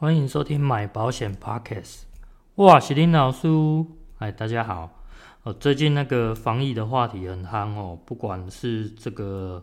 [0.00, 2.02] 欢迎收听买保险 Podcast。
[2.54, 3.48] 哇，是林老师，
[4.18, 5.02] 哎，大家好。
[5.42, 9.60] 呃，最近那个防疫的话题很夯哦，不管是这个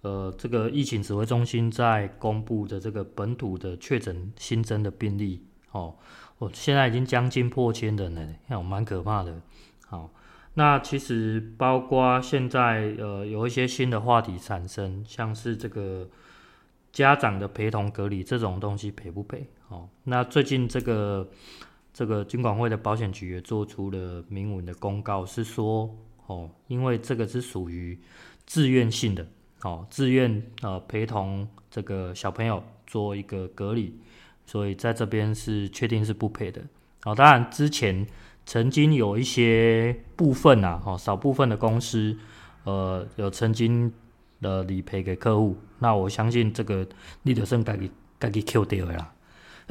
[0.00, 5.94] 呃这个疫情指挥中心在公布的这个本土的确诊新增的病例哦，
[6.38, 9.40] 我现在已经将近破千人了，那我蛮可怕的。
[9.86, 10.10] 好，
[10.54, 16.08] 那其实包括现在呃有一些新的话题产生，像是这个。
[16.92, 19.46] 家长的陪同隔离这种东西赔不赔？
[19.68, 21.28] 哦，那最近这个
[21.92, 25.88] 这个金管会的保险局也做出了明文的公告，是说
[26.26, 27.96] 哦，因为这个是属于
[28.44, 29.24] 自愿性的，
[29.62, 33.96] 哦，自愿呃陪同这个小朋友做一个隔离，
[34.44, 36.60] 所以在这边是确定是不赔的。
[37.04, 38.04] 哦，当然之前
[38.44, 42.18] 曾经有一些部分啊，哦，少部分的公司
[42.64, 43.92] 呃有曾经。
[44.40, 46.86] 的理赔给客户，那我相信这个
[47.22, 49.12] 你就算自己自己扣掉的啦，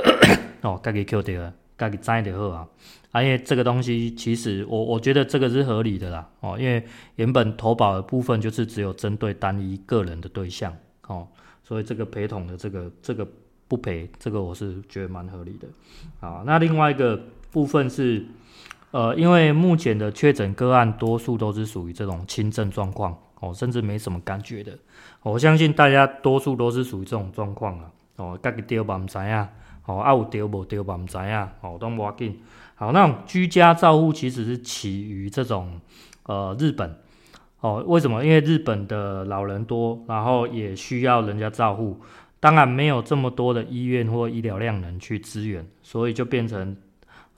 [0.62, 2.68] 哦，自己扣掉的，自己摘的好啊。
[3.12, 6.85] 啊，因为这个东西其实我我觉得这个是合理的啦，哦，因为
[7.16, 10.71] 原本投保的部分就是只有针对单一个人的对象，
[11.08, 11.27] 哦，
[11.63, 13.27] 所以这个赔统的这个这个
[13.68, 15.68] 不赔，这个我是觉得蛮合理的。
[16.20, 18.24] 啊，那另外一个部分是，
[18.91, 23.18] 呃，因为目前的确诊个案多数都是属于这种轻症状况。
[23.40, 24.77] 哦，甚至没什么感觉的，
[25.23, 27.91] 我相信大家多数都是属于这种状况啊。
[28.18, 29.49] 哦，自己丢吧，唔知啊。
[29.85, 31.54] 哦，啊有丢无丢吧，唔知啊。
[31.62, 32.41] 哦，都无要紧。
[32.76, 35.79] 好，那居家照护其实是起于这种
[36.23, 36.98] 呃日本。
[37.62, 38.23] 哦，为什么？
[38.23, 41.99] 因为日本的老人多，然后也需要人家照护，
[42.40, 46.76] 当然没有这么多的医院或医疗量能去支援，所以就变成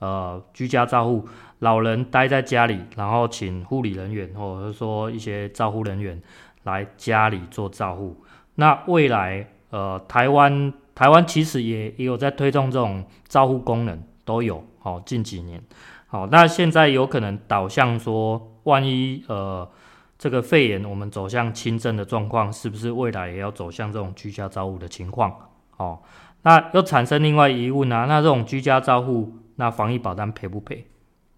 [0.02, 1.24] 呃居家照护。
[1.60, 6.20] 老人待在家里，然后请护理人员或者说一些照护人员
[6.64, 8.20] 来家里做照护。
[8.56, 14.64] 那未来，呃，台湾台湾其实也也有在推动这种照护功能，都有。
[14.80, 15.62] 好，近几年，
[16.08, 19.70] 好，那现在有可能导向说，万一呃
[20.18, 25.32] 这个肺炎我们走向轻症的状况，是不是未来也要走向这种居家照护的情况？
[25.76, 26.00] 哦，
[26.42, 29.32] 那又产生另外疑问啊，那这种居家照护，
[29.62, 30.84] 那防疫保单赔不赔？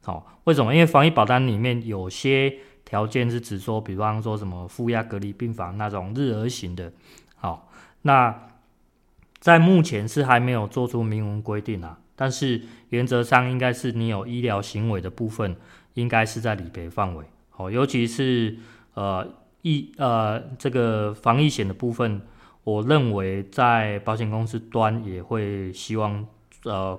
[0.03, 0.73] 好、哦，为什么？
[0.73, 6.91] 因为防疫保单里面有些条件是指说，比方说什么负压隔离病房那种日额型的。
[7.37, 7.63] 好、哦，
[8.01, 8.35] 那
[9.41, 15.55] 在目前是还没有做出明文规定啊，但是原则上应该是你有医疗行为的部分，
[15.93, 17.27] 应该是在理赔范围。
[17.51, 18.57] 好、哦，尤其是
[18.95, 19.29] 呃
[19.61, 22.23] 疫呃这个防疫险的部分，
[22.63, 26.27] 我认为在保险公司端也会希望
[26.65, 26.99] 呃。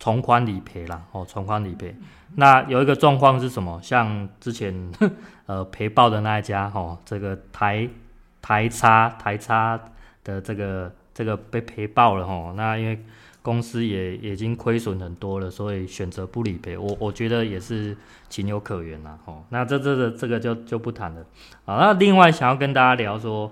[0.00, 1.94] 从宽理赔啦，哦，从宽理赔。
[2.36, 3.80] 那有一个状况是什么？
[3.82, 4.92] 像之前
[5.46, 7.88] 呃赔爆的那一家，哦，这个台
[8.40, 9.80] 台差台差
[10.22, 13.02] 的这个这个被赔爆了，哦，那因为
[13.40, 16.76] 公司也，已经亏损很多了，所以选择不理赔。
[16.76, 17.96] 我我觉得也是
[18.28, 21.24] 情有可原啦，哦，那这这个这个就就不谈了。
[21.64, 23.50] 好，那另外想要跟大家聊说，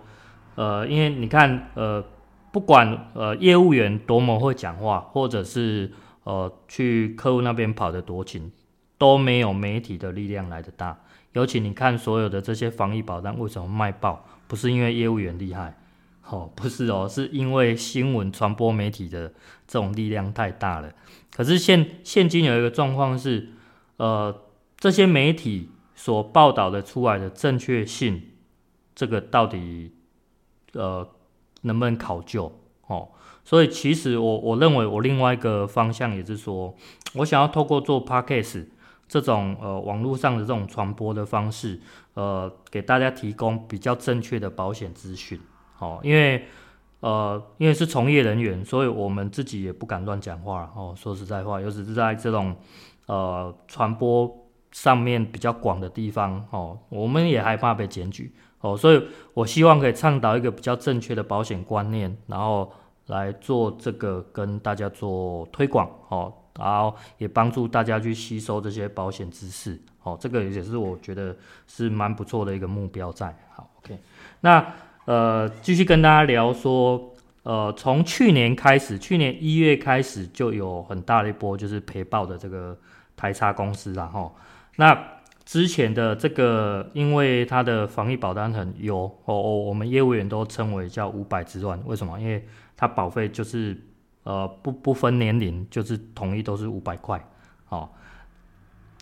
[0.54, 2.04] 呃，因为你看，呃，
[2.52, 5.90] 不管呃业务员多么会讲话，或者是
[6.26, 8.50] 呃，去客户那边跑得多勤，
[8.98, 10.98] 都没有媒体的力量来的大。
[11.34, 14.26] 尤其你看所有的这些防疫保单为什么卖爆？
[14.48, 15.78] 不是因为业务员厉害，
[16.24, 19.28] 哦，不是哦，是因为新闻传播媒体的
[19.68, 20.92] 这种力量太大了。
[21.30, 23.50] 可是现现今有一个状况是，
[23.98, 24.42] 呃，
[24.76, 28.20] 这些媒体所报道的出来的正确性，
[28.96, 29.92] 这个到底
[30.72, 31.08] 呃
[31.60, 32.52] 能不能考究？
[32.86, 33.08] 哦？
[33.44, 36.74] 所以其实我我认为我另外一个方向也是说，
[37.14, 38.66] 我想要透过做 Podcast
[39.06, 41.80] 这种呃网络上的这种传播的方式，
[42.14, 45.40] 呃给大家提供比较正确的保险资讯。
[45.78, 46.46] 哦，因为
[46.98, 50.72] 呃因为是从业人员，所以我们自己也不敢乱讲话。
[50.74, 52.56] 哦，说实在话，尤其是在这种
[53.06, 58.34] 呃传播上面比较广的地方，哦，我们也害怕被检举。
[58.72, 59.02] 哦，所以
[59.34, 62.72] 我希望可以倡导一个比较正确的保险观念，然后。
[63.08, 71.32] 来做这个跟大家做推广哦，然后也帮助大家去吸收这些保险知识哦，这个也是我觉得
[71.68, 73.32] 是蛮不错的一个目标在。
[73.54, 73.96] 好，OK，
[74.40, 74.74] 那
[75.04, 77.14] 呃继续跟大家聊说，
[77.44, 82.76] 呃从去年开始，去年一月开始就有很大的一波就是赔爆的这个
[83.16, 84.34] 台差公司然后，
[84.74, 85.00] 那
[85.46, 92.20] 之前的这个因为它的防疫保单很优哦哦，我们业务员都称为叫五百之乱，为什么？
[92.20, 92.44] 因为
[92.76, 93.80] 它保费就是，
[94.24, 97.24] 呃，不不分年龄，就是统一都是五百块，
[97.68, 97.88] 哦。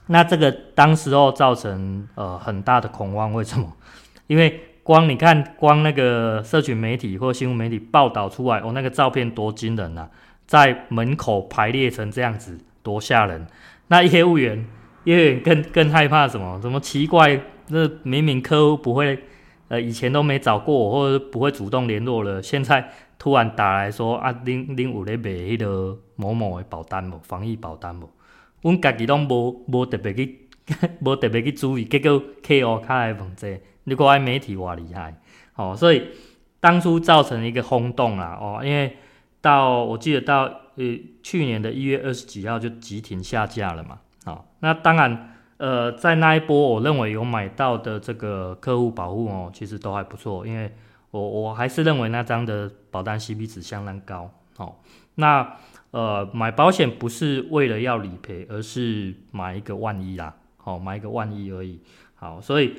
[0.07, 3.73] 那这个当时候造成呃很大的恐慌，为什么？
[4.29, 10.11] 因为光你看，光那个社群媒体或新闻媒体报道出来，哦，那个照片多惊人呐，
[10.47, 13.47] 在门口排列成这样子，多吓人！
[13.89, 14.67] 那业务员，
[15.05, 16.61] 业务员更更害怕什么？
[16.61, 17.41] 什么奇怪？
[17.69, 19.19] 那明明客户不会，
[19.69, 27.19] 呃，以前都没找过我，或者不会主动联络了，现在突然打来说啊，恁恁有咧卖迄个某某的保单无？
[27.23, 28.09] 防疫保单无？
[28.63, 30.49] 阮家己拢无无特别去，
[31.01, 35.21] 无特别去注意，结果客户卡来问这个，你国外媒体偌厉害，
[35.55, 36.03] 哦，所以
[36.61, 38.97] 当初造成一个轰动啦，哦，因为
[39.41, 40.45] 到我记得到
[40.77, 40.85] 呃
[41.23, 45.31] 去年的一月二十几号就急停下架了嘛，哦，那当然。
[45.57, 50.71] 呃，在那一波，我认为有买到的这个客户保护哦，其实都还不错，因为
[51.13, 54.75] 我我还是认为那张的保单 CP 值相当高哦。
[55.15, 55.57] 那
[55.93, 61.81] 呃，买保险不是为了要理赔，而是买一个万一啦，好、哦，买一个万一而已。
[62.17, 62.75] 好，所以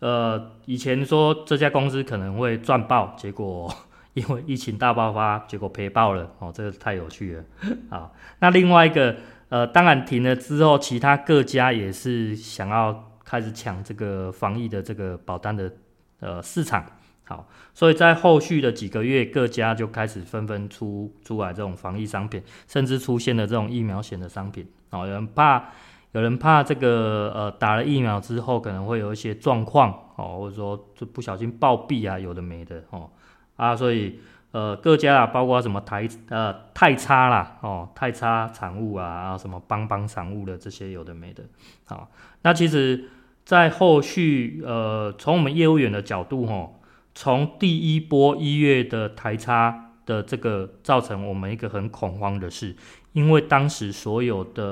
[0.00, 3.72] 呃，以前说这家公司可能会赚爆，结果
[4.14, 7.44] 因为疫情大爆发，结果赔爆了哦，这个太有趣了。
[7.90, 9.14] 好，那另外一个。
[9.54, 15.72] 呃，当然停了之后，其他各家也是想要开始抢这个防疫的这个保单的
[16.18, 16.84] 呃市场，
[17.22, 25.70] 好，所以在后续的几个月，各家就开始纷纷出出来这种防疫商品，甚至出现了这种疫苗险的商品，哦，有人怕，
[26.10, 33.08] 有人怕这个呃打了疫苗之后可能会有一些状况，哦，或者说就不小心暴毙啊，有的没的，哦，
[33.54, 34.18] 啊，所以。
[34.54, 41.42] 呃，各家啊，包括什么台呃太差啦，哦，太差产物啊，然后什么邦邦产物的这些有的没的，
[41.86, 42.08] 好，
[42.42, 43.10] 那其实，
[43.44, 46.70] 在后续呃，从我们业务员的角度哈，
[47.16, 52.76] 从第一波一月的台差的这个造成我们一个很恐慌的事，
[53.12, 54.62] 因为当时所有的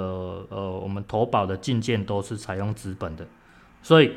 [0.48, 3.26] 呃我们投保的进件都是采用纸本的，
[3.82, 4.12] 所以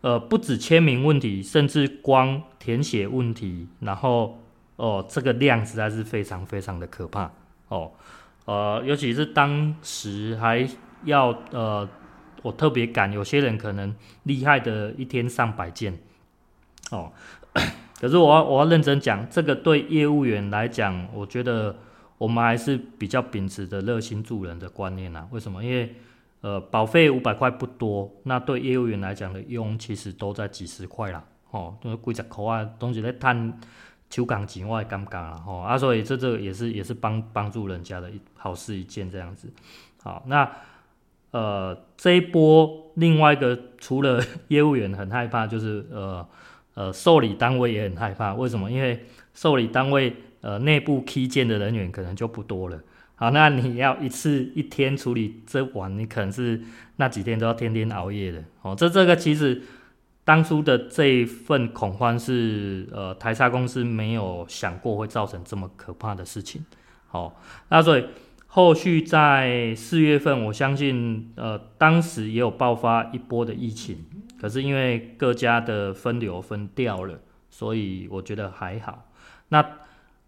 [0.00, 4.38] 呃不止签名问题，甚至光填写问题，然后。
[4.76, 7.30] 哦，这个量实在是非常非常的可怕
[7.68, 7.92] 哦，
[8.46, 10.66] 呃，尤其是当时还
[11.04, 11.88] 要呃，
[12.42, 15.96] 我特别赶，有些人可能厉害的一天上百件
[16.90, 17.12] 哦，
[18.00, 21.76] 可是我要我要认真讲，这个对业务员来讲，我觉得
[22.18, 25.28] 我们还是比较秉持的热心助人的观念啊。
[25.30, 25.62] 为什么？
[25.62, 25.94] 因为
[26.40, 33.60] 呃，保费五百块不多，那对业务员来讲的佣其实都在几十块啦，哦，都是几十块啊，东西在摊。
[34.12, 39.50] 求港境外尴尬了吼啊，所以这这也是也是帮帮助人家的一好事一件这样子。
[40.02, 40.46] 好，那
[41.30, 46.28] 呃这一波另外一个除了业务员很害怕，就是呃
[46.74, 48.34] 呃受理单位也很害怕。
[48.34, 48.70] 为什么？
[48.70, 52.78] 因为受理单位呃内部批件的人员可能就不多了。
[53.14, 56.60] 好，那你要一次一天处理这完，你可能是
[56.96, 58.44] 那几天都要天天熬夜的。
[58.60, 59.62] 哦，这这个其实。
[60.24, 66.64] 当初的这一份恐慌是，呃，台沙公司没有想过会造成这么可怕的事情。
[67.08, 68.06] 好，那所以
[68.46, 74.04] 后续在四月份，我相信，呃，当时也有爆发一波的疫情，
[74.40, 77.18] 可是因为各家的分流分掉了，
[77.50, 79.10] 所以我觉得还好。
[79.48, 79.64] 那，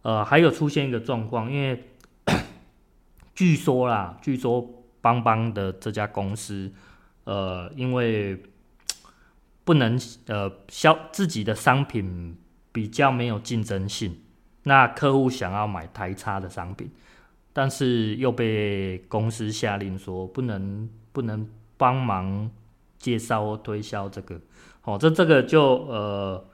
[0.02, 1.84] 呃，还有出现一个状况，因为
[3.34, 6.72] 据说啦，据说邦邦的这家公司，
[7.24, 8.42] 呃，因为
[9.64, 12.36] 不能呃销自己的商品
[12.70, 14.14] 比较没有竞争性，
[14.64, 16.90] 那客户想要买台差的商品，
[17.52, 22.50] 但是又被公司下令说不能不能帮忙
[22.98, 24.40] 介绍推销这个，
[24.82, 26.44] 哦，这这个就呃，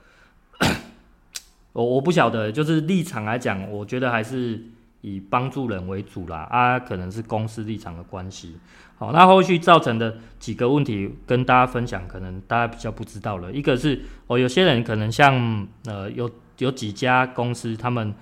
[1.73, 4.63] 我我不晓得，就是立场来讲，我觉得还是
[5.01, 8.57] 以帮助人为主啦，啊，可能是公司立场的关系。
[9.01, 13.51] 好，那后续造成的几个问题跟大家分享，可能大家比较不知道了。
[13.51, 16.29] 一个是哦，有些人可能像呃有
[16.59, 18.13] 有几家公司，他们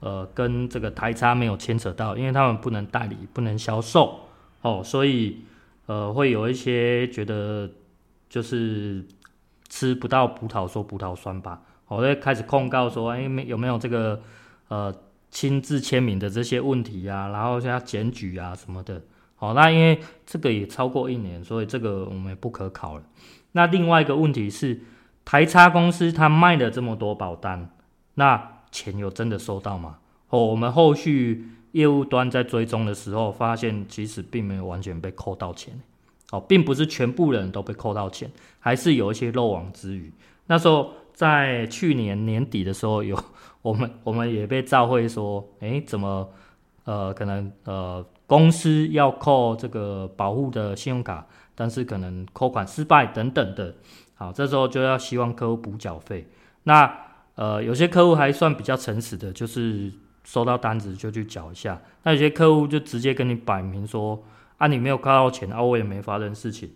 [0.00, 4.28] 呃跟这个台差没有牵扯到，因为他们不能代理、不能销售
[4.60, 5.40] 哦，所以
[5.86, 7.70] 呃会有一些觉得
[8.28, 9.02] 就是
[9.70, 14.20] 吃不到葡萄说葡萄酸吧，我、哦、会开始控告说，哎，没有没有这个
[14.68, 14.94] 呃
[15.30, 19.00] 亲自签名的这些问题啊，然后像检举啊什么的。
[19.38, 23.04] 好，那因为这个也超过一年，所以这个我们也不可考了。
[23.52, 24.80] 那另外一个问题是，
[25.26, 27.70] 台差公司它卖了这么多保单，
[28.14, 29.98] 那钱有真的收到吗？
[30.30, 35.78] 哦，我们后续业务端在追踪的时候，发现其实并没有完全被扣到钱。
[36.30, 40.10] 哦，并不是全部人都被扣到钱，还是有一些漏网之鱼。
[40.46, 43.22] 那时候在去年年底的时候，有
[43.60, 46.30] 我们我们也被召会说，诶，怎么
[46.84, 48.02] 呃可能呃。
[48.26, 53.74] 公司要扣这个保护的信用卡，但是可能扣款失败等等的，
[54.14, 56.26] 好，这时候就要希望客户补缴费。
[56.64, 56.92] 那
[57.36, 59.92] 呃，有些客户还算比较诚实的，就是
[60.24, 61.80] 收到单子就去缴一下。
[62.02, 64.20] 那有些客户就直接跟你摆明说
[64.56, 66.70] 啊，你没有扣到钱啊，我也没发生事情。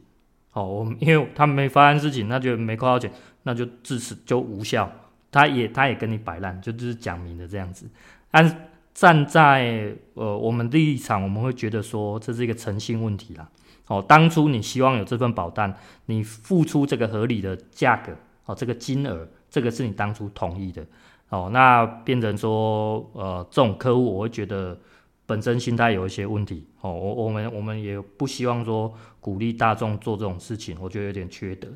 [0.50, 3.10] 好，我 因为他没发生事情，那就没扣到钱，
[3.42, 4.90] 那就自此就无效。
[5.32, 7.88] 他也他也跟你摆烂，就就是讲明的这样子。
[8.30, 8.69] 但
[9.00, 13.48] 站在呃我们立场，我们会觉得说这是一个诚信问题啦。
[13.86, 18.12] 哦，当初你希望有这份保单，你付出这个合理的价格，
[18.44, 20.84] 哦，这个金额，这个是你当初同意的。
[21.30, 24.78] 哦，那变成说呃这种客户，我会觉得
[25.24, 26.66] 本身心态有一些问题。
[26.82, 31.68] 哦，我我们我们也不希望说鼓励大众做这种事情，我觉得有点缺德。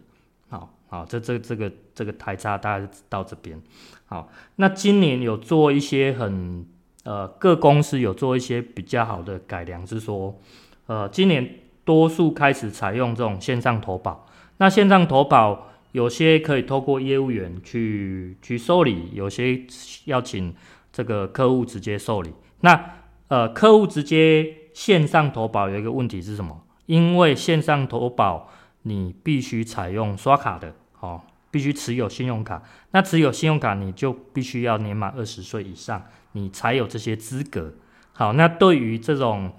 [0.51, 0.69] 好。
[0.89, 3.61] 好，这这这个这个台差大概到这边。
[4.05, 6.65] 好，那今年有做一些很
[7.05, 10.39] 呃各公司有做一些比较好的改良，是说
[10.87, 14.27] 呃今年多数开始采用这种线上投保。
[14.59, 19.63] 那线上投保有些可以透过业务员去去受理，有些
[20.07, 20.55] 要请
[20.93, 22.33] 这个客户直接受理。
[22.61, 22.93] 那
[23.29, 26.63] 呃客户直接线上投保有一个问题是什么？
[26.87, 28.51] 因为线上投保
[28.83, 30.75] 你必须采用刷卡的。
[31.01, 31.21] 哦，
[31.55, 32.61] 必须持有信用卡。
[32.91, 37.73] 那持有信用卡，你就必须要年满二十岁以上，你才有这些资格。
[38.13, 39.53] 好，那对于这种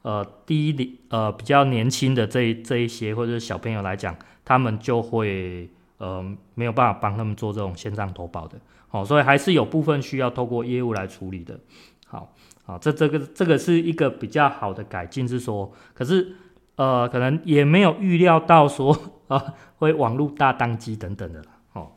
[0.00, 4.16] 呃低龄呃比较年轻的这这一些或者小朋友来讲，
[4.46, 5.68] 他们就会
[5.98, 8.58] 呃没有办法帮他们做这种线上投保的。
[8.88, 11.60] 好，所以还是有部分需要透过业务来处理的。
[12.06, 12.32] 好，
[12.64, 16.34] 好，这这个这个是一个比较好的改进，是说，可是
[16.76, 19.54] 呃可能也没有预料到说啊。
[19.78, 21.90] 会网络大当机等等的了，哦，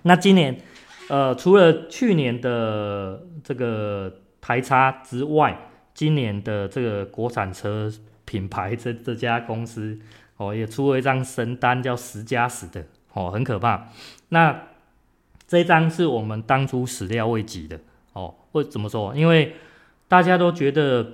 [0.00, 0.58] 那今年，
[1.10, 7.92] 呃，除了去年的这个台差之外，今年的这个国产车
[8.24, 9.98] 品牌这这家公司，
[10.38, 13.88] 哦，也出了一张神单，叫十加十的，哦，很可怕。
[14.30, 14.68] 那
[15.46, 17.78] 这张是我们当初始料未及的，
[18.14, 19.14] 哦，会怎么说？
[19.14, 19.56] 因为
[20.08, 21.06] 大家都觉得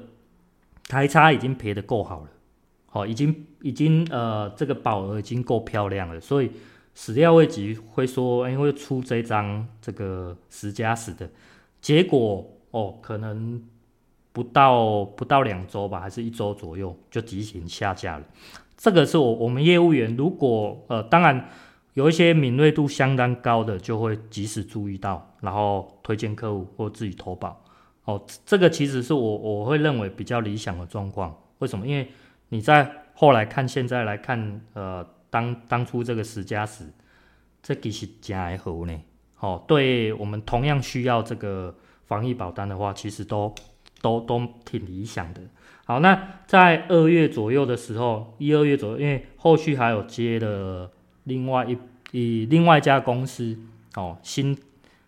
[0.86, 2.28] 台差已经赔的够好了。
[2.98, 6.50] 哦，已经已经呃，这个保额已经够漂亮了，所以
[6.94, 11.30] 始料未及会说，哎，会出这张这个十加十的，
[11.80, 13.62] 结果哦，可能
[14.32, 18.24] 不到不到两周吧，还是一周左右就急行下架了。
[18.76, 21.48] 这个是我我们业务员如果呃，当然
[21.94, 27.60] 有一些敏锐度相当高的，就会及时注意到，然后推荐客户或自己投保。
[28.04, 31.36] 哦，这个其实是我我会认为比较理想的状况。
[31.58, 31.84] 为什么？
[31.86, 32.08] 因为
[32.50, 36.84] 你再后来看，现在来看，呃，当当初这个十加十，
[37.62, 39.00] 这其实真还好呢。
[39.40, 41.74] 哦，对我们同样需要这个
[42.06, 43.54] 防疫保单的话，其实都
[44.00, 45.42] 都都挺理想的。
[45.84, 50.90] 好，那在二月左右的时候，一二月左右，因为后续还有接了
[51.24, 51.76] 另外一
[52.12, 53.58] 以另外一家公司
[53.94, 54.56] 哦，新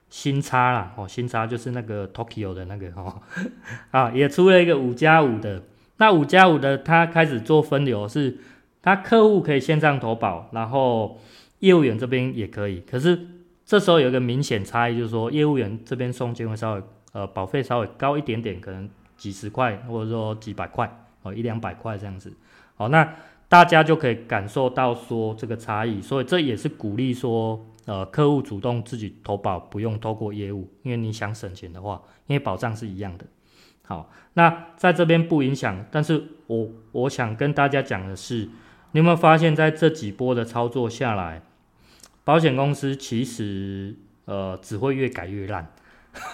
[0.09, 3.23] 新差啦，哦，新差就是那个 Tokyo 的那个哦，
[3.93, 5.63] 啊，也出了一个五加五的。
[6.01, 8.39] 那五加五的，他开始做分流，是
[8.81, 11.21] 他客户可以线上投保，然后
[11.59, 12.81] 业务员这边也可以。
[12.81, 13.27] 可是
[13.67, 18.89] 这时候有一个明显差异，就是说业务员这边送金会稍微呃保费稍微高一点点，可能
[19.19, 20.91] 几十块或者说几百块
[21.21, 22.33] 哦，一两百块这样子。
[22.77, 23.15] 好，那
[23.47, 33.27] 大家就可以感受到说这个差异，所以这也是鼓励说呃客户主动自己投保，不用透过业务，因为你想省钱的话，因为保障是一样的。
[33.91, 38.49] 好，那在这边不影响，但是我我想跟大家讲的是，
[38.93, 41.43] 你有没有发现，在这几波的操作下来，
[42.23, 45.73] 保险公司其实呃只会越改越烂，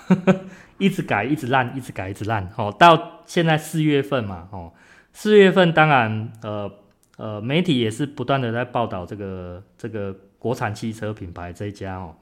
[0.76, 2.46] 一直改一直烂，一直改一直烂。
[2.58, 4.74] 哦，到现在四月份嘛，哦，
[5.14, 6.70] 四月份当然呃
[7.16, 12.16] 呃媒体也是不断的在报道这个这个国产汽车品牌这一家哦，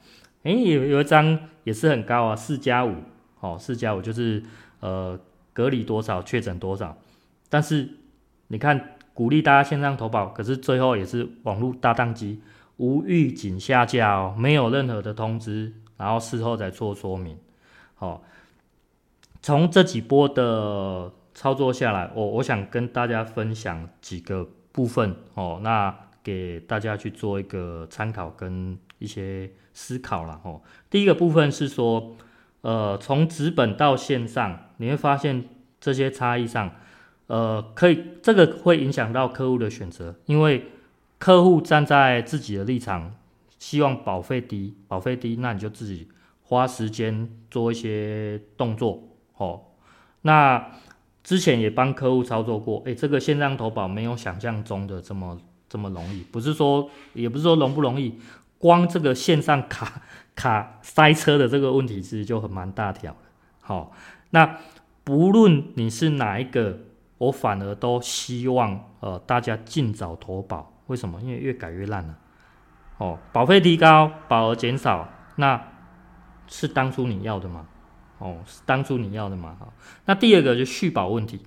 [0.45, 2.95] 诶有有一张也是很高啊，四加五，
[3.41, 4.41] 哦四加五就是。
[4.85, 5.19] 呃，
[5.55, 6.99] 隔离多少确诊多少，
[7.49, 7.89] 但是
[8.49, 12.43] 你看鼓励大家线上投保，可是最后也是网络大当机，
[12.77, 17.39] 无预警下架哦，没有任何的通知，然后事后再做说明。
[17.95, 18.21] 好、哦，
[19.41, 30.61] 从这几波的操作下来，我我想跟大家分享几个部分哦，那给大家去做一个参考跟一些思考了哦。
[30.91, 32.15] 第一个部分是说。
[32.65, 35.45] 呃，从纸本到线上，你会发现
[35.79, 36.75] 这些差异上，
[37.27, 40.71] 呃，可以这个会影响到客户的选择，因为
[41.19, 43.15] 客户站在自己的立场，
[43.59, 46.09] 希望保费低，保费低，那你就自己
[46.43, 49.03] 花时间做一些动作，
[49.37, 49.61] 哦。
[50.23, 50.73] 那
[51.23, 58.15] 之前也帮客户操作过，诶，这个线上投保没有想象中的这么这么容易，不是说，也不是说容不容易，
[58.65, 60.01] 光这个线上卡。
[60.35, 63.15] 卡塞车的这个问题其实就很蛮大条，
[63.61, 63.93] 好，
[64.31, 64.59] 那
[65.05, 66.77] 不论你是哪一个，
[67.19, 70.73] 我反而都希望呃大家尽早投保。
[70.89, 71.21] 为什么？
[71.21, 72.19] 因为越改越烂了。
[72.99, 75.69] 哦，保费提高，保额减少，那
[76.49, 77.69] 是当初你要的吗？
[78.19, 79.57] 哦，是当初你要的吗？
[79.61, 79.73] 好，
[80.07, 81.47] 那第二个就续保问题，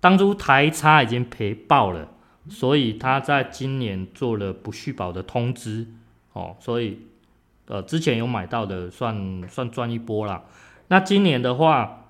[0.00, 2.08] 当初台差已经赔爆了，
[2.48, 5.86] 所以他在今年做了不续保的通知。
[6.36, 6.98] 哦，所以
[7.66, 10.44] 呃之前有买到的算算赚一波啦。
[10.88, 12.04] 那今年的话，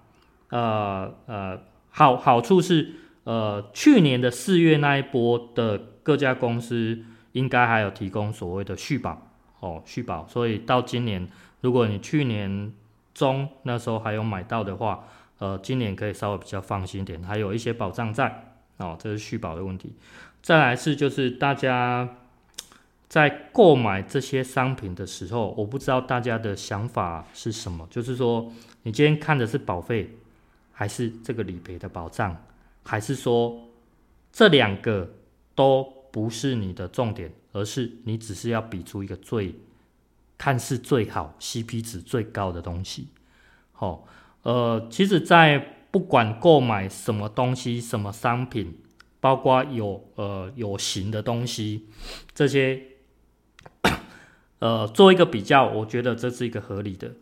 [0.50, 9.28] 呃呃好好处是，呃去年的四月那一波的各家公司应该还有提供所谓的续保
[9.60, 11.28] 哦续保，所以到今年
[11.60, 12.72] 如果你去年
[13.14, 15.04] 中那时候还有买到的话，
[15.38, 19.94] 呃今年可以稍微比较放心点，还有一些保障在哦，这是续保的问题。
[20.42, 22.08] 再来是就是大家
[23.08, 28.52] 在购买这些商品的时候，我不知道大家的想法是什么，就是说。
[28.82, 30.16] 你今天看的是保费，
[30.70, 32.40] 还是这个理赔的保障，
[32.84, 33.68] 还是说
[34.30, 35.12] 这两个
[35.56, 35.82] 都
[36.12, 39.56] 不是你的重点，而是你只是要比出一个最
[40.38, 43.08] 看似最好、CP 值最高的东西？
[43.72, 44.06] 好，
[44.42, 45.58] 呃，其实，在
[45.90, 48.78] 不管购买什么东西、什么商品，
[49.18, 51.88] 包括有呃有形的东西，
[52.32, 52.80] 这些，
[54.58, 57.12] 呃，做一个比较，我觉得这是一个合理的。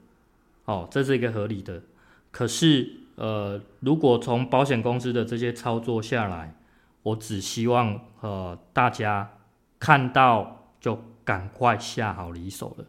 [0.67, 1.83] 哦，这是一个合理的。
[2.31, 6.55] 可是，呃，如果从保险公司的这些操作下来，
[7.03, 9.33] 我只希望呃大家
[9.79, 12.85] 看到就赶快下好离手了。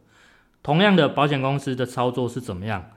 [0.64, 2.92] 同样的，保险公司的操作是怎么样？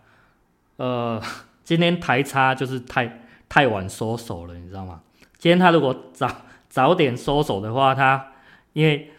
[0.76, 1.20] 呃，
[1.64, 5.02] 今天台差就是太太晚收手了，你知道吗？
[5.38, 6.30] 今天他如果早
[6.68, 8.32] 早点收手的话，他
[8.72, 9.10] 因为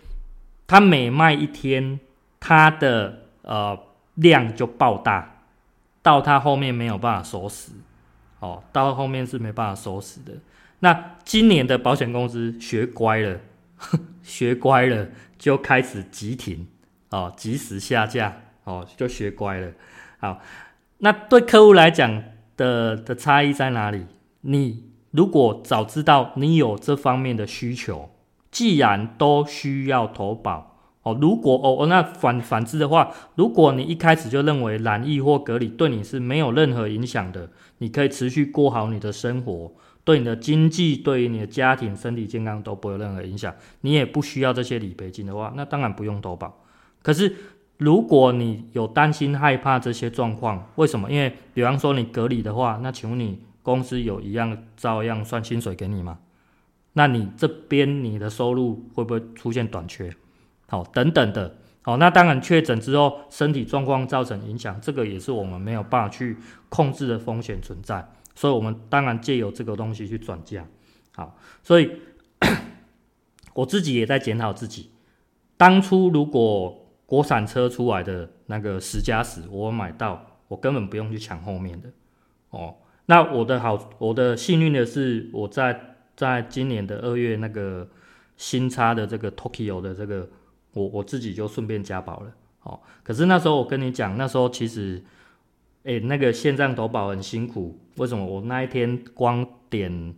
[0.66, 2.00] 他每卖一天，
[2.40, 3.78] 它的呃
[4.16, 5.36] 量就爆大。
[6.02, 7.74] 到它后面没有办法收死，
[8.40, 10.32] 哦，到后面是没办法收死的。
[10.80, 13.42] 那今年的保险公司学乖了，
[14.24, 16.66] 学乖了就开始急停，
[17.10, 19.74] 哦，及时下架，哦，就学乖了。
[20.20, 20.40] 好，
[21.00, 22.24] 那对客户来讲
[22.56, 24.06] 的的差异在哪里？
[24.42, 28.10] 你如果早知道你有这方面的需求，
[28.50, 30.69] 既然都需要投保。
[31.20, 39.72] 如果哦，那反反之的话，如果你一开始就认为染疫或隔离对你是没有任何影响的，你可以持续过好你的生活，
[40.04, 46.64] 对你的经济、对于你的家庭、身体健康都不会有任何影响，你也不需要这些理赔金的话，那当然不用投保。
[47.02, 47.36] 可是
[47.78, 51.10] 如果你有担心害怕这些状况，为什么？
[51.10, 56.20] 因为比方说你隔离的话，那请问你公司有一样照样算薪水给你吗？
[56.94, 60.12] 那你这边你的收入会不会出现短缺？
[60.70, 66.38] 好，等等的，好，那当然确诊之后身体状况造成影响，这个也是我们没有办法去
[66.70, 70.64] 控制的风险存在，所以我们当然借由这个东西去转嫁。
[71.16, 71.90] 好，所以
[73.56, 74.92] 我自己也在检讨自己，
[75.58, 81.90] 当初如果国产车出来的那个十加十我买到，我根本不用去抢后面的。
[82.52, 82.76] 哦，
[83.08, 87.90] 那我的好，我的幸运的是我在在今年的二月那个
[88.38, 90.30] 新插的这个 Tokyo 的这个。
[90.74, 92.32] 我我自己就顺便加保了，
[92.64, 95.04] 哦，可是那时候我跟你讲，那时候其实，
[95.84, 98.24] 哎、那个线上投保很辛苦，为什么？
[98.24, 100.14] 我那一天光点，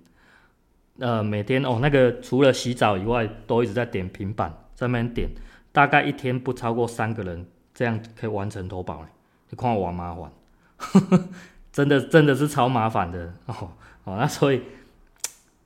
[0.99, 5.29] 呃，每天哦，那个除了洗澡以外，都一直在点平板，在那边点，
[5.71, 9.05] 大概一天不超过三个人，这样可以完成投保，
[9.49, 10.31] 你看我麻烦，
[11.71, 13.71] 真的真的是超麻烦的哦，
[14.03, 14.61] 哦，那所以，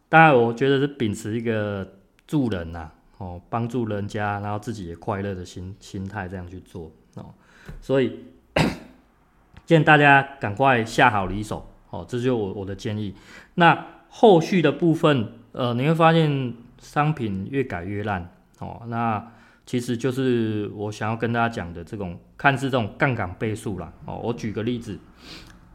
[0.08, 1.94] 当然我觉得是秉持一个
[2.28, 2.92] 助人呐、啊。
[3.18, 7.34] 哦，帮助人家，然后自己也快乐的心心态这样去做哦，
[7.80, 8.26] 所以
[9.66, 13.16] 建议大家赶快下好离手哦，这就是我我的建议。
[13.54, 18.82] 那后续的部分，呃，你会发现商品越改越烂哦。
[18.88, 19.32] 那
[19.66, 24.20] 其实就是我想要跟大家讲的这种，看似这种杠杆倍数啦哦。
[24.22, 25.00] 我举个例子，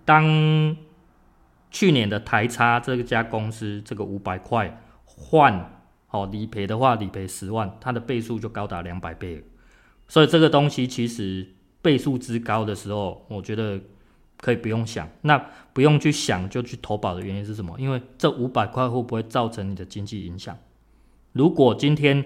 [0.05, 0.77] 当
[1.71, 5.80] 去年的台差这家公司这个五百块换。
[6.13, 9.45] 好，理赔的话，理赔十万，它的倍数就高达两百倍，
[10.09, 11.47] 所以这个东西其实
[11.81, 13.81] 倍数之高的时候，我觉得
[14.39, 15.39] 可以不用想，那
[15.73, 17.79] 不用去想就去投保的原因是什么？
[17.79, 20.59] 因为这五百块会不会造成你的经济影响？
[21.33, 22.25] 如果今天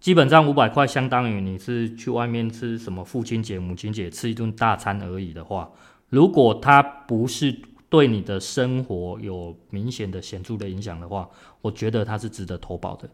[0.00, 5.70] 基本上五百块相当于你是去外面吃什么父亲节、母亲节吃一顿大餐而已的话，
[6.08, 7.54] 如果它不是
[7.90, 11.28] 对你的生活有明显的显著的影响的话，
[11.60, 13.06] 我觉得它是值得投保的。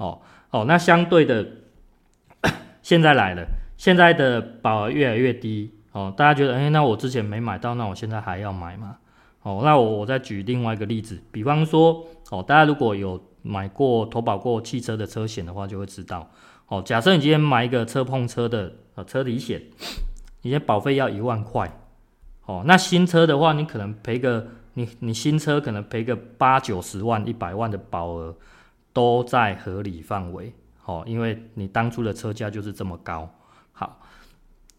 [0.00, 0.18] 哦
[0.50, 1.46] 哦，那相对的，
[2.80, 6.12] 现在来了，现在的保额越来越低哦。
[6.16, 8.96] 大家觉得，哎，那我之前没买到，那我现在还要买吗？
[9.42, 16.30] 哦，那我我再举另外一个例子，比方说，哦，大家如果有买过投保过汽车的车险的话，就会知道，
[16.68, 19.62] 哦，假设你今天买一个车碰车的呃车体险，
[20.42, 21.70] 你的保费要一万块，
[22.46, 28.34] 哦，那新车的话，你可能赔个你你新车可能赔个八九十万、一百万的保额
[28.92, 30.52] 都在合理范围，
[30.84, 33.28] 哦，因为你当初的车价就是这么高，
[33.72, 34.00] 好，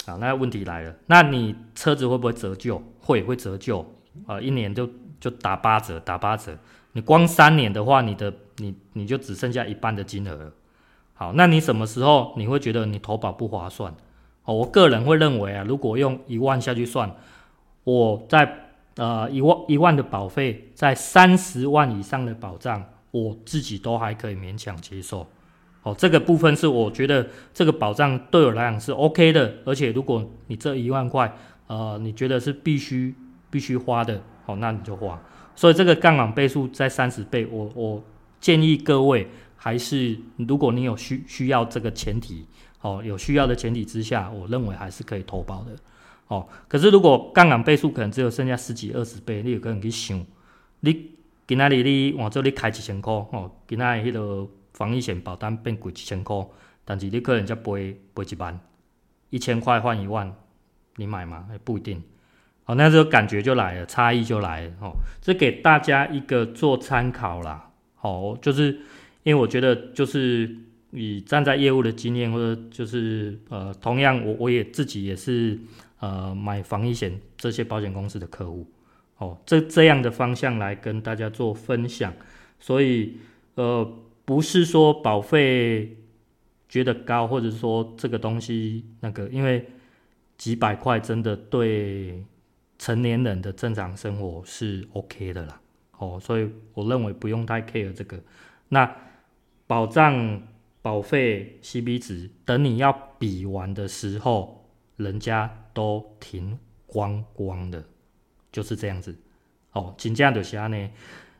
[0.05, 2.81] 好，那问题来了，那你车子会不会折旧？
[2.99, 3.85] 会，会折旧。
[4.27, 4.89] 呃，一年就
[5.21, 6.57] 就打八折，打八折。
[6.91, 10.51] 你光三年的话，你的你你就只剩下一半的金额。
[11.13, 13.95] 好，那你什么时候你会觉得你投保不划算？
[14.43, 17.15] 哦，我个人会认为啊，如果用一万下去算，
[17.85, 25.27] 我在呃一万一万的保费，在三十万以上的保障，我自己都还可以勉强接受。
[25.83, 31.35] 哦，这个部分是我觉得这个保障对我来讲是 OK 的，而且如果你这一万块，
[31.67, 33.13] 呃，你觉得是必须。
[33.51, 35.21] 必须花的，好，那你就花。
[35.57, 38.01] 所以这个杠杆倍数在三十倍，我我
[38.39, 42.45] 建议各位还是，如果你有需需要这个前提，
[42.79, 45.75] 哦，有需要的前提之下，我认为还是可以投保的，
[46.29, 46.47] 哦。
[46.69, 50.25] 可是如果杠杆倍数可能只有剩下十几二十倍，你有可能去想，
[50.79, 51.11] 你
[51.47, 56.45] 今仔日你换做你开一千块，哦，今仔日迄个防疫险保单变贵一千块，
[56.85, 58.59] 但是你可能才赔赔一万，
[59.29, 60.33] 一千块换一万，
[60.95, 61.47] 你买吗？
[61.63, 62.01] 不一定。
[62.65, 64.93] 哦，那这个感觉就来了，差异就来了哦。
[65.19, 67.71] 这给大家一个做参考啦。
[68.01, 68.71] 哦，就是
[69.23, 70.55] 因为我觉得，就是
[70.91, 75.59] 以站在业务的经验，或者就是呃，同样我我也自己也是
[75.99, 78.65] 呃买防疫险这些保险公司的客户。
[79.21, 82.13] 哦，这这样的方向来跟大家做分享。
[82.59, 83.17] 所以
[83.55, 83.89] 呃，
[84.25, 85.97] 不是说保费
[86.67, 89.65] 觉得高，或者说这个东西那个，因为
[90.37, 92.25] 几百块真的对。
[92.83, 95.61] 成年人的正常生活是 OK 的啦，
[95.99, 98.19] 哦，所以我认为不用太 care 这个。
[98.69, 98.91] 那
[99.67, 100.41] 保障
[100.81, 106.57] 保费 CB 值，等你要比完的时候，人家都停
[106.87, 107.85] 光光的，
[108.51, 109.15] 就是这样子。
[109.73, 110.89] 哦，请这样的下呢，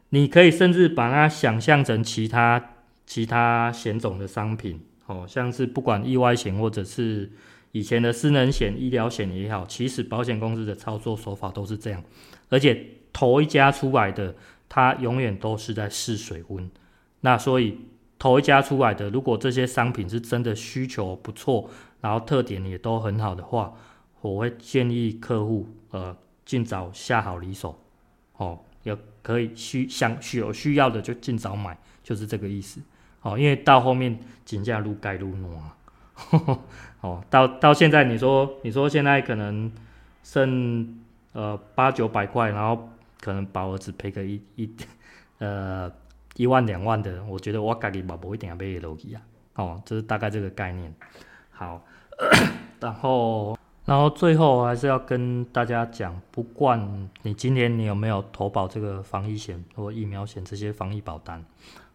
[0.10, 2.74] 你可以甚至把它想象成其他
[3.06, 7.32] 其他险种的商品，哦，像是不管意外险或者是。
[7.74, 12.04] 以前的私人险、医疗险也好，其实保险公司的操作手法都是这样，
[12.50, 14.36] 而且头一家出来的，
[14.68, 16.70] 它永远都是在试水温。
[17.22, 17.78] 那所以
[18.20, 21.70] 头一家出来的，如果这些商品是真的需求不错，
[22.02, 23.74] 然后特点也都很好的话，
[24.20, 27.80] 我会建议客户呃尽早下好离手，
[28.38, 32.82] 哦，也可以需想需有需要的就尽早买，就是这个意思。
[33.22, 35.72] 哦，因为到后面金价愈盖愈暖。
[37.02, 39.72] 哦，到到现在，你说你说现在可能
[40.24, 41.00] 剩
[41.34, 44.76] 呃八九百块，然后可能保额只赔个一一
[45.40, 45.92] 呃
[46.36, 49.22] 一万两万的，我觉得我家己嘛不一定要买落去啊。
[49.56, 50.94] 哦，这是大概这个概念。
[51.52, 51.84] 好，
[52.80, 61.44] 然后然后最后还是要跟大家讲，不管你今年你有没有投保这个防疫险或疫苗险这些防疫保单。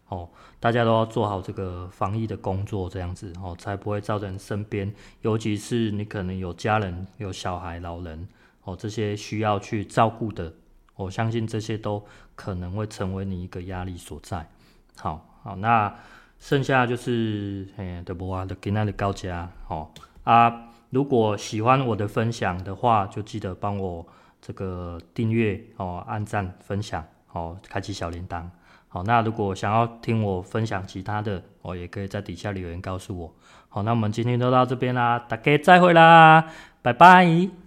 [0.08, 0.28] 哦，
[0.60, 8.28] 大家都要做好这个防疫的工作，这样子哦，才不会造成身边，尤其是你可能有家人、有小孩、老人
[8.62, 10.52] 哦，这些需要去照顾的，
[10.94, 12.04] 我相信这些都
[12.36, 14.48] 可能会成为你一个压力所在。
[14.96, 15.92] 好，好，那
[16.38, 19.92] 剩下就是，哎，对不啊，的给那里高家，好
[20.24, 20.68] 啊。
[20.96, 24.02] 如果喜欢我的分享的话，就记得帮我
[24.40, 27.04] 这个订阅哦，按赞、分享
[27.34, 28.42] 哦，开启小铃铛。
[28.88, 33.34] 好，那如果想要听我分享其他的，我也可以在底下留言告诉我。
[33.68, 36.46] 好，那我们今天就到这边啦，大家再会啦，
[36.80, 37.65] 拜拜。